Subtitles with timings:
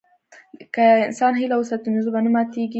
[0.73, 2.65] که انسان هیله وساتي، نو زړه به نه ماتيږي.